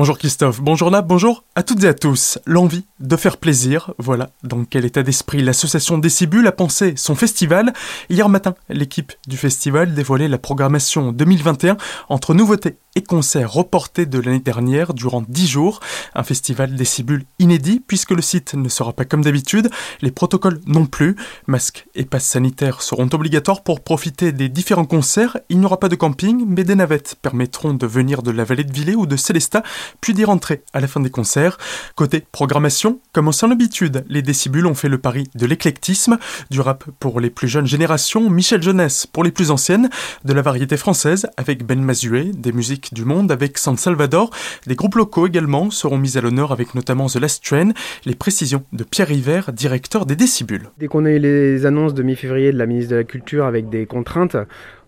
Bonjour 0.00 0.16
Christophe, 0.16 0.62
bonjour 0.62 0.90
Nab, 0.90 1.06
bonjour 1.06 1.44
à 1.54 1.62
toutes 1.62 1.84
et 1.84 1.86
à 1.86 1.92
tous. 1.92 2.38
L'envie 2.46 2.86
de 3.00 3.16
faire 3.16 3.36
plaisir, 3.36 3.92
voilà 3.98 4.30
dans 4.42 4.64
quel 4.64 4.86
état 4.86 5.02
d'esprit 5.02 5.42
l'association 5.42 5.98
Décibule 5.98 6.46
a 6.46 6.52
pensé 6.52 6.94
son 6.96 7.14
festival. 7.14 7.74
Hier 8.08 8.26
matin, 8.30 8.54
l'équipe 8.70 9.12
du 9.28 9.36
festival 9.36 9.92
dévoilait 9.92 10.28
la 10.28 10.38
programmation 10.38 11.12
2021 11.12 11.76
entre 12.08 12.32
nouveautés 12.32 12.78
et 12.96 13.02
concerts 13.02 13.52
reportés 13.52 14.06
de 14.06 14.18
l'année 14.18 14.40
dernière 14.40 14.94
durant 14.94 15.22
10 15.26 15.46
jours. 15.46 15.80
Un 16.14 16.22
festival 16.22 16.74
Décibule 16.74 17.24
inédit 17.38 17.80
puisque 17.86 18.10
le 18.10 18.22
site 18.22 18.54
ne 18.54 18.68
sera 18.68 18.92
pas 18.92 19.04
comme 19.04 19.22
d'habitude, 19.22 19.70
les 20.00 20.10
protocoles 20.10 20.60
non 20.66 20.86
plus. 20.86 21.16
Masques 21.46 21.86
et 21.94 22.04
passes 22.04 22.26
sanitaires 22.26 22.82
seront 22.82 23.08
obligatoires 23.12 23.62
pour 23.62 23.80
profiter 23.80 24.32
des 24.32 24.48
différents 24.48 24.84
concerts. 24.84 25.38
Il 25.48 25.60
n'y 25.60 25.66
aura 25.66 25.78
pas 25.78 25.88
de 25.88 25.96
camping, 25.96 26.44
mais 26.46 26.64
des 26.64 26.74
navettes 26.74 27.16
permettront 27.22 27.74
de 27.74 27.86
venir 27.86 28.22
de 28.22 28.30
la 28.30 28.44
vallée 28.44 28.64
de 28.64 28.72
Villers 28.72 28.96
ou 28.96 29.06
de 29.06 29.16
Célestat 29.16 29.62
puis 30.00 30.14
d'y 30.14 30.24
rentrer 30.24 30.62
à 30.72 30.80
la 30.80 30.88
fin 30.88 31.00
des 31.00 31.10
concerts. 31.10 31.58
Côté 31.94 32.24
programmation, 32.32 33.00
comme 33.12 33.28
en 33.28 33.46
l'habitude, 33.46 34.04
les 34.08 34.22
décibules 34.22 34.66
ont 34.66 34.74
fait 34.74 34.88
le 34.88 34.98
pari 34.98 35.28
de 35.34 35.46
l'éclectisme, 35.46 36.18
du 36.50 36.60
rap 36.60 36.84
pour 36.98 37.20
les 37.20 37.30
plus 37.30 37.48
jeunes 37.48 37.66
générations, 37.66 38.28
Michel 38.28 38.62
Jeunesse 38.62 39.06
pour 39.06 39.24
les 39.24 39.30
plus 39.30 39.50
anciennes, 39.50 39.88
de 40.24 40.32
la 40.32 40.42
variété 40.42 40.76
française 40.76 41.26
avec 41.36 41.64
Ben 41.64 41.80
Mazué, 41.80 42.32
des 42.34 42.52
musiques 42.52 42.89
du 42.92 43.04
monde 43.04 43.32
avec 43.32 43.58
San 43.58 43.76
Salvador, 43.76 44.30
des 44.66 44.74
groupes 44.74 44.94
locaux 44.94 45.26
également 45.26 45.70
seront 45.70 45.98
mis 45.98 46.16
à 46.18 46.20
l'honneur 46.20 46.52
avec 46.52 46.74
notamment 46.74 47.06
The 47.06 47.16
Last 47.16 47.44
Train, 47.44 47.70
les 48.04 48.14
précisions 48.14 48.64
de 48.72 48.84
Pierre 48.84 49.08
River, 49.08 49.42
directeur 49.52 50.06
des 50.06 50.16
décibules. 50.16 50.68
Dès 50.78 50.88
qu'on 50.88 51.04
a 51.04 51.10
eu 51.10 51.18
les 51.18 51.66
annonces 51.66 51.94
de 51.94 52.02
mi-février 52.02 52.52
de 52.52 52.58
la 52.58 52.66
ministre 52.66 52.92
de 52.92 52.96
la 52.96 53.04
Culture 53.04 53.44
avec 53.44 53.68
des 53.68 53.86
contraintes, 53.86 54.36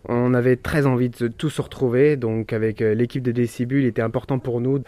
on 0.09 0.35
avait 0.35 0.57
très 0.57 0.87
envie 0.87 1.11
de 1.11 1.29
tous 1.29 1.51
se 1.51 1.63
retrouver, 1.63 2.17
donc 2.17 2.53
avec 2.53 2.83
euh, 2.83 2.95
l'équipe 2.95 3.23
de 3.23 3.33
Décibule, 3.33 3.85
il 3.85 3.87
était 3.87 4.03
important 4.03 4.39
pour 4.39 4.61
nous 4.61 4.81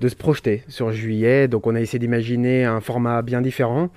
de 0.00 0.08
se 0.08 0.16
projeter 0.16 0.62
sur 0.68 0.92
juillet. 0.92 1.48
Donc 1.48 1.66
on 1.66 1.74
a 1.74 1.80
essayé 1.80 1.98
d'imaginer 1.98 2.64
un 2.64 2.80
format 2.80 3.22
bien 3.22 3.40
différent 3.40 3.90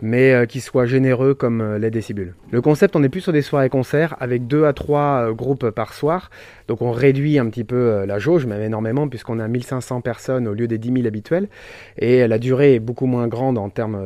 mais 0.00 0.32
euh, 0.32 0.46
qui 0.46 0.60
soit 0.60 0.86
généreux 0.86 1.34
comme 1.34 1.60
euh, 1.60 1.78
les 1.78 1.90
décibules. 1.90 2.34
Le 2.50 2.60
concept, 2.60 2.96
on 2.96 3.02
est 3.02 3.08
plus 3.08 3.20
sur 3.20 3.32
des 3.32 3.42
soirées-concerts 3.42 4.16
avec 4.20 4.46
deux 4.46 4.64
à 4.64 4.72
trois 4.72 5.32
groupes 5.32 5.70
par 5.70 5.94
soir. 5.94 6.30
Donc 6.68 6.82
on 6.82 6.90
réduit 6.90 7.38
un 7.38 7.48
petit 7.48 7.64
peu 7.64 8.04
la 8.04 8.18
jauge, 8.18 8.46
même 8.46 8.62
énormément, 8.62 9.08
puisqu'on 9.08 9.38
a 9.38 9.48
1500 9.48 10.00
personnes 10.00 10.48
au 10.48 10.54
lieu 10.54 10.66
des 10.66 10.78
10 10.78 10.92
000 10.92 11.06
habituels. 11.06 11.48
Et 11.98 12.26
la 12.26 12.38
durée 12.38 12.74
est 12.74 12.80
beaucoup 12.80 13.06
moins 13.06 13.28
grande 13.28 13.58
en 13.58 13.68
termes 13.68 13.98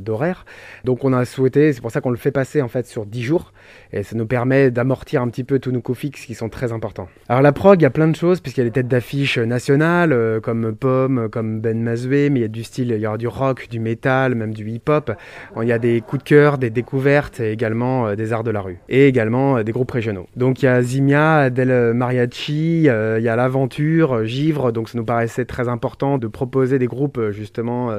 d'horaire. 0.00 0.46
Donc 0.84 1.04
on 1.04 1.12
a 1.12 1.24
souhaité, 1.24 1.72
c'est 1.72 1.80
pour 1.80 1.90
ça 1.90 2.00
qu'on 2.00 2.10
le 2.10 2.16
fait 2.16 2.30
passer 2.30 2.62
en 2.62 2.68
fait 2.68 2.86
sur 2.86 3.04
10 3.06 3.22
jours. 3.22 3.52
Et 3.92 4.02
ça 4.02 4.16
nous 4.16 4.26
permet 4.26 4.70
d'amortir 4.70 5.22
un 5.22 5.28
petit 5.28 5.44
peu 5.44 5.58
tous 5.58 5.70
nos 5.70 5.80
coûts 5.80 5.94
fixes 5.94 6.24
qui 6.24 6.34
sont 6.34 6.48
très 6.48 6.72
importants. 6.72 7.08
Alors 7.28 7.42
la 7.42 7.52
prog, 7.52 7.80
il 7.80 7.82
y 7.82 7.86
a 7.86 7.90
plein 7.90 8.08
de 8.08 8.16
choses, 8.16 8.40
puisqu'il 8.40 8.60
y 8.60 8.66
a 8.66 8.66
des 8.66 8.72
têtes 8.72 8.88
d'affiche 8.88 9.38
nationales, 9.38 10.12
euh, 10.12 10.40
comme 10.40 10.74
Pomme, 10.74 11.28
comme 11.30 11.60
Ben 11.60 11.82
Mazoué, 11.82 12.30
mais 12.30 12.40
il 12.40 12.42
y 12.42 12.46
a 12.46 12.48
du 12.48 12.64
style, 12.64 12.90
il 12.90 13.00
y 13.00 13.06
aura 13.06 13.18
du 13.18 13.28
rock, 13.28 13.68
du 13.70 13.80
métal, 13.80 14.34
même 14.34 14.52
du 14.52 14.68
hip-hop. 14.68 15.12
Il 15.60 15.68
y 15.68 15.72
a 15.72 15.78
des 15.78 16.00
coups 16.00 16.22
de 16.22 16.28
cœur, 16.28 16.58
des 16.58 16.70
découvertes, 16.70 17.40
et 17.40 17.52
également 17.52 18.06
euh, 18.06 18.16
des 18.16 18.32
arts 18.32 18.44
de 18.44 18.50
la 18.50 18.60
rue. 18.60 18.78
Et 18.88 19.06
également 19.06 19.58
euh, 19.58 19.62
des 19.62 19.72
groupes 19.72 19.90
régionaux. 19.90 20.26
Donc 20.36 20.62
il 20.62 20.66
y 20.66 20.68
a 20.68 20.82
Zimia, 20.82 21.50
Del 21.50 21.94
Mariachi, 21.94 22.82
il 22.82 23.22
y 23.22 23.28
a 23.28 23.36
l'Aventure, 23.36 24.24
Givre, 24.24 24.72
donc 24.72 24.88
ça 24.88 24.98
nous 24.98 25.04
paraissait 25.04 25.44
très 25.44 25.68
important 25.68 26.18
de 26.18 26.26
proposer 26.26 26.78
des 26.78 26.86
groupes 26.86 27.20
justement 27.30 27.90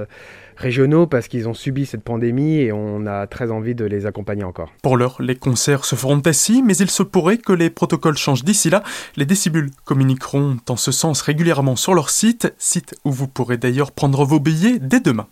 régionaux 0.59 1.07
parce 1.07 1.27
qu'ils 1.27 1.47
ont 1.47 1.53
subi 1.53 1.85
cette 1.85 2.03
pandémie 2.03 2.57
et 2.57 2.71
on 2.71 3.05
a 3.07 3.25
très 3.27 3.49
envie 3.49 3.75
de 3.75 3.85
les 3.85 4.05
accompagner 4.05 4.43
encore. 4.43 4.71
Pour 4.83 4.97
l'heure, 4.97 5.21
les 5.21 5.35
concerts 5.35 5.85
se 5.85 5.95
feront 5.95 6.21
ainsi, 6.25 6.61
mais 6.61 6.75
il 6.77 6.89
se 6.89 7.03
pourrait 7.03 7.37
que 7.37 7.53
les 7.53 7.69
protocoles 7.69 8.17
changent 8.17 8.43
d'ici 8.43 8.69
là. 8.69 8.83
Les 9.15 9.25
décibules 9.25 9.71
communiqueront 9.85 10.57
en 10.67 10.75
ce 10.75 10.91
sens 10.91 11.21
régulièrement 11.21 11.75
sur 11.75 11.93
leur 11.93 12.09
site, 12.09 12.53
site 12.57 12.95
où 13.05 13.11
vous 13.11 13.27
pourrez 13.27 13.57
d'ailleurs 13.57 13.91
prendre 13.91 14.23
vos 14.25 14.39
billets 14.39 14.79
dès 14.79 14.99
demain. 14.99 15.27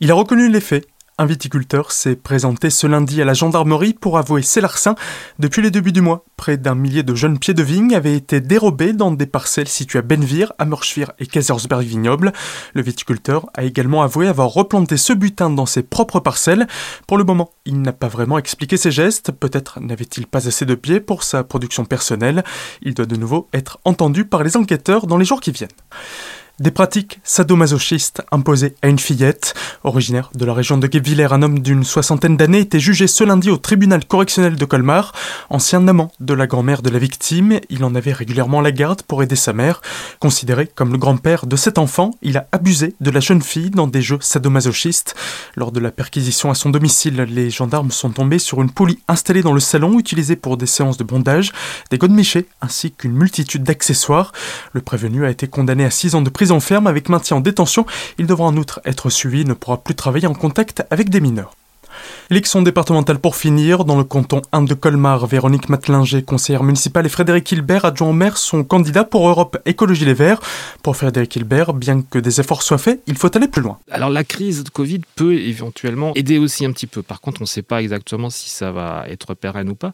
Il 0.00 0.10
a 0.10 0.14
reconnu 0.14 0.48
les 0.50 0.60
faits 0.60 0.86
un 1.18 1.24
viticulteur 1.24 1.92
s'est 1.92 2.14
présenté 2.14 2.68
ce 2.68 2.86
lundi 2.86 3.22
à 3.22 3.24
la 3.24 3.32
gendarmerie 3.32 3.94
pour 3.94 4.18
avouer 4.18 4.42
ses 4.42 4.60
larcins. 4.60 4.96
Depuis 5.38 5.62
les 5.62 5.70
débuts 5.70 5.92
du 5.92 6.02
mois, 6.02 6.26
près 6.36 6.58
d'un 6.58 6.74
millier 6.74 7.02
de 7.02 7.14
jeunes 7.14 7.38
pieds 7.38 7.54
de 7.54 7.62
vigne 7.62 7.94
avaient 7.94 8.14
été 8.14 8.42
dérobés 8.42 8.92
dans 8.92 9.10
des 9.10 9.24
parcelles 9.24 9.66
situées 9.66 10.00
à 10.00 10.02
Benvire, 10.02 10.52
à 10.58 10.66
Mörschwir 10.66 11.12
et 11.18 11.26
Kaisersberg 11.26 11.86
vignoble. 11.86 12.34
Le 12.74 12.82
viticulteur 12.82 13.46
a 13.54 13.64
également 13.64 14.02
avoué 14.02 14.28
avoir 14.28 14.50
replanté 14.50 14.98
ce 14.98 15.14
butin 15.14 15.48
dans 15.48 15.64
ses 15.64 15.82
propres 15.82 16.20
parcelles. 16.20 16.66
Pour 17.06 17.16
le 17.16 17.24
moment, 17.24 17.50
il 17.64 17.80
n'a 17.80 17.94
pas 17.94 18.08
vraiment 18.08 18.36
expliqué 18.36 18.76
ses 18.76 18.90
gestes. 18.90 19.32
Peut-être 19.32 19.80
n'avait-il 19.80 20.26
pas 20.26 20.46
assez 20.46 20.66
de 20.66 20.74
pieds 20.74 21.00
pour 21.00 21.22
sa 21.22 21.44
production 21.44 21.86
personnelle. 21.86 22.44
Il 22.82 22.92
doit 22.92 23.06
de 23.06 23.16
nouveau 23.16 23.48
être 23.54 23.78
entendu 23.86 24.26
par 24.26 24.44
les 24.44 24.58
enquêteurs 24.58 25.06
dans 25.06 25.16
les 25.16 25.24
jours 25.24 25.40
qui 25.40 25.52
viennent. 25.52 25.70
Des 26.58 26.70
pratiques 26.70 27.20
sadomasochistes 27.22 28.22
imposées 28.32 28.76
à 28.80 28.88
une 28.88 28.98
fillette. 28.98 29.52
Originaire 29.84 30.30
de 30.34 30.46
la 30.46 30.54
région 30.54 30.78
de 30.78 30.86
Guebwiller, 30.86 31.30
un 31.30 31.42
homme 31.42 31.58
d'une 31.58 31.84
soixantaine 31.84 32.38
d'années 32.38 32.60
était 32.60 32.80
jugé 32.80 33.06
ce 33.08 33.24
lundi 33.24 33.50
au 33.50 33.58
tribunal 33.58 34.06
correctionnel 34.06 34.56
de 34.56 34.64
Colmar. 34.64 35.12
Ancien 35.50 35.86
amant 35.86 36.10
de 36.18 36.32
la 36.32 36.46
grand-mère 36.46 36.80
de 36.80 36.88
la 36.88 36.98
victime, 36.98 37.60
il 37.68 37.84
en 37.84 37.94
avait 37.94 38.14
régulièrement 38.14 38.62
la 38.62 38.72
garde 38.72 39.02
pour 39.02 39.22
aider 39.22 39.36
sa 39.36 39.52
mère. 39.52 39.82
Considéré 40.18 40.66
comme 40.66 40.92
le 40.92 40.98
grand-père 40.98 41.44
de 41.44 41.56
cet 41.56 41.76
enfant, 41.76 42.12
il 42.22 42.38
a 42.38 42.48
abusé 42.52 42.94
de 43.02 43.10
la 43.10 43.20
jeune 43.20 43.42
fille 43.42 43.68
dans 43.70 43.86
des 43.86 44.00
jeux 44.00 44.18
sadomasochistes. 44.22 45.14
Lors 45.56 45.72
de 45.72 45.80
la 45.80 45.90
perquisition 45.90 46.50
à 46.50 46.54
son 46.54 46.70
domicile, 46.70 47.16
les 47.28 47.50
gendarmes 47.50 47.90
sont 47.90 48.08
tombés 48.08 48.38
sur 48.38 48.62
une 48.62 48.70
poulie 48.70 49.00
installée 49.08 49.42
dans 49.42 49.52
le 49.52 49.60
salon 49.60 49.98
utilisée 49.98 50.36
pour 50.36 50.56
des 50.56 50.64
séances 50.64 50.96
de 50.96 51.04
bondage, 51.04 51.52
des 51.90 51.98
godemichés 51.98 52.46
ainsi 52.62 52.92
qu'une 52.92 53.12
multitude 53.12 53.62
d'accessoires. 53.62 54.32
Le 54.72 54.80
prévenu 54.80 55.26
a 55.26 55.30
été 55.30 55.48
condamné 55.48 55.84
à 55.84 55.90
6 55.90 56.14
ans 56.14 56.22
de 56.22 56.30
prison 56.30 56.45
en 56.52 56.60
ferme 56.60 56.86
avec 56.86 57.08
maintien 57.08 57.38
en 57.38 57.40
détention. 57.40 57.86
Il 58.18 58.26
devra 58.26 58.44
en 58.44 58.56
outre 58.56 58.80
être 58.84 59.10
suivi 59.10 59.42
et 59.42 59.44
ne 59.44 59.54
pourra 59.54 59.78
plus 59.78 59.94
travailler 59.94 60.26
en 60.26 60.34
contact 60.34 60.84
avec 60.90 61.10
des 61.10 61.20
mineurs. 61.20 61.54
Élection 62.30 62.62
départementale 62.62 63.18
pour 63.18 63.36
finir. 63.36 63.84
Dans 63.84 63.96
le 63.96 64.04
canton 64.04 64.42
1 64.52 64.62
de 64.62 64.74
Colmar, 64.74 65.26
Véronique 65.26 65.68
Matelinger, 65.68 66.22
conseillère 66.22 66.62
municipale, 66.62 67.06
et 67.06 67.08
Frédéric 67.08 67.50
Hilbert, 67.52 67.84
adjoint 67.84 68.08
au 68.08 68.12
maire, 68.12 68.36
sont 68.36 68.64
candidats 68.64 69.04
pour 69.04 69.28
Europe 69.28 69.58
Écologie 69.66 70.04
Les 70.04 70.14
Verts. 70.14 70.40
Pour 70.82 70.96
Frédéric 70.96 71.36
Hilbert, 71.36 71.72
bien 71.72 72.02
que 72.02 72.18
des 72.18 72.40
efforts 72.40 72.62
soient 72.62 72.78
faits, 72.78 73.00
il 73.06 73.16
faut 73.16 73.34
aller 73.36 73.48
plus 73.48 73.62
loin. 73.62 73.78
Alors 73.90 74.10
la 74.10 74.24
crise 74.24 74.64
de 74.64 74.70
Covid 74.70 75.00
peut 75.14 75.34
éventuellement 75.34 76.12
aider 76.14 76.38
aussi 76.38 76.64
un 76.64 76.72
petit 76.72 76.86
peu. 76.86 77.02
Par 77.02 77.20
contre, 77.20 77.40
on 77.40 77.44
ne 77.44 77.48
sait 77.48 77.62
pas 77.62 77.80
exactement 77.80 78.30
si 78.30 78.50
ça 78.50 78.72
va 78.72 79.04
être 79.08 79.34
pérenne 79.34 79.68
ou 79.68 79.74
pas. 79.74 79.92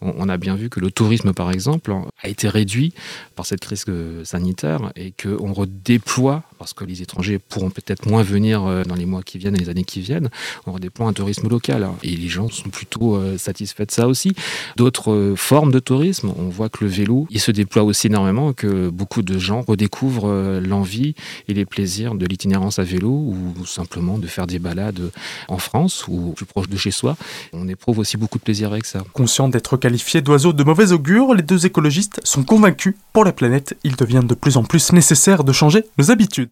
On 0.00 0.28
a 0.28 0.36
bien 0.36 0.54
vu 0.54 0.68
que 0.68 0.80
le 0.80 0.90
tourisme, 0.90 1.32
par 1.32 1.50
exemple, 1.50 1.94
a 2.22 2.28
été 2.28 2.48
réduit 2.48 2.92
par 3.36 3.46
cette 3.46 3.60
crise 3.60 3.84
sanitaire 4.24 4.92
et 4.96 5.12
qu'on 5.12 5.52
redéploie, 5.52 6.42
parce 6.58 6.72
que 6.72 6.84
les 6.84 7.02
étrangers 7.02 7.38
pourront 7.38 7.70
peut-être 7.70 8.08
moins 8.08 8.22
venir 8.22 8.64
euh, 8.64 8.82
dans 8.84 8.94
les 8.94 9.06
mois 9.06 9.22
qui 9.22 9.38
viennent 9.38 9.54
et 9.54 9.58
les 9.58 9.68
années 9.68 9.84
qui 9.84 10.00
viennent, 10.00 10.28
on 10.66 10.72
redéploie 10.72 11.06
un 11.06 11.12
tourisme 11.12 11.48
local. 11.48 11.84
Hein. 11.84 11.94
Et 12.02 12.16
les 12.16 12.28
gens 12.28 12.48
sont 12.48 12.68
plutôt 12.68 13.16
euh, 13.16 13.38
satisfaits 13.38 13.84
de 13.84 13.90
ça 13.90 14.08
aussi. 14.08 14.34
D'autres 14.76 15.12
euh, 15.12 15.36
formes 15.36 15.72
de 15.72 15.78
tourisme, 15.78 16.32
on 16.36 16.48
voit 16.48 16.68
que 16.68 16.84
le 16.84 16.90
vélo, 16.90 17.26
il 17.30 17.40
se 17.40 17.50
déploie 17.50 17.82
aussi 17.82 18.08
énormément, 18.08 18.52
que 18.52 18.88
beaucoup 18.88 19.22
de 19.22 19.38
gens 19.38 19.62
redécouvrent 19.62 20.60
l'envie 20.60 21.14
et 21.48 21.54
les 21.54 21.64
plaisirs 21.64 22.14
de 22.14 22.26
l'itinérance 22.26 22.78
à 22.78 22.84
vélo 22.84 23.10
ou 23.10 23.66
simplement 23.66 24.18
de 24.18 24.26
faire 24.26 24.46
des 24.46 24.58
balades 24.58 25.10
en 25.48 25.58
France 25.58 26.06
ou 26.08 26.32
plus 26.32 26.46
proche 26.46 26.68
de 26.68 26.76
chez 26.76 26.90
soi. 26.90 27.16
On 27.52 27.68
éprouve 27.68 27.98
aussi 27.98 28.16
beaucoup 28.16 28.38
de 28.38 28.42
plaisir 28.42 28.72
avec 28.72 28.86
ça. 28.86 29.04
Conscient 29.12 29.48
d'être 29.48 29.76
qualifiés 29.76 30.20
d'oiseaux 30.20 30.52
de 30.52 30.64
mauvais 30.64 30.92
augure, 30.92 31.34
les 31.34 31.42
deux 31.42 31.66
écologistes 31.66 32.20
sont 32.24 32.42
convaincus 32.42 32.94
pour 33.12 33.24
la 33.24 33.32
planète, 33.32 33.76
il 33.84 33.96
devient 33.96 34.22
de 34.24 34.34
plus 34.34 34.56
en 34.56 34.64
plus 34.64 34.92
nécessaire 34.92 35.44
de 35.44 35.52
changer 35.52 35.84
nos 35.98 36.10
habitudes. 36.10 36.47